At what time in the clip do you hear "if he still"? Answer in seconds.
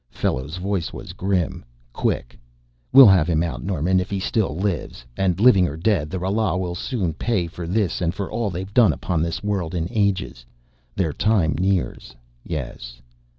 3.99-4.55